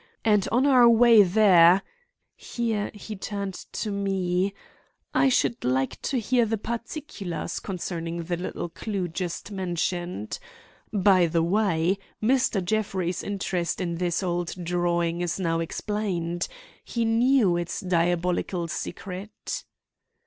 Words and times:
And 0.25 0.47
on 0.51 0.65
our 0.65 0.89
way 0.89 1.21
there"—here 1.21 2.89
he 2.91 3.15
turned 3.15 3.53
to 3.73 3.91
me 3.91 4.51
"I 5.13 5.29
should 5.29 5.63
like 5.63 6.01
to 6.01 6.19
hear 6.19 6.43
the 6.47 6.57
particulars 6.57 7.59
concerning 7.59 8.23
the 8.23 8.35
little 8.35 8.67
clue 8.67 9.07
just 9.09 9.51
mentioned. 9.51 10.39
By 10.91 11.27
the 11.27 11.43
way, 11.43 11.99
Mr. 12.19 12.65
Jeffrey's 12.65 13.21
interest 13.21 13.79
in 13.79 13.93
this 13.97 14.23
old 14.23 14.53
drawing 14.63 15.21
is 15.21 15.39
now 15.39 15.59
explained. 15.59 16.47
He 16.83 17.05
knew 17.05 17.55
its 17.55 17.79
diabolical 17.79 18.67
secret." 18.69 19.65